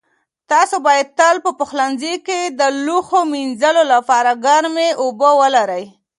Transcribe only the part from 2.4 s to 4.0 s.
د لوښو مینځلو